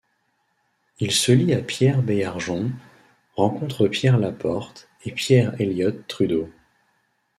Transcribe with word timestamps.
Il 0.99 1.11
se 1.11 1.31
lie 1.31 1.53
à 1.53 1.61
Pierre 1.61 2.01
Baillargeon, 2.01 2.71
rencontre 3.35 3.87
Pierre 3.87 4.17
Laporte 4.17 4.89
et 5.05 5.11
Pierre 5.11 5.53
Elliott 5.61 6.07
Trudeau. 6.07 6.49